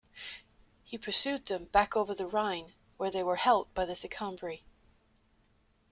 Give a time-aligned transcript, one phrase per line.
[0.83, 4.63] He pursued them back over the Rhine where they were helped by the Sicambri.